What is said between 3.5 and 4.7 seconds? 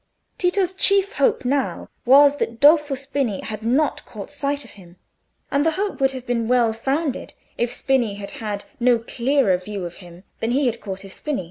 not caught sight